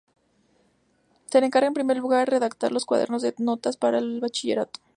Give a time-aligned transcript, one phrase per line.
[1.27, 4.79] Se le encarga en primer lugar redactar los cuadernos de notas para el bachillerato.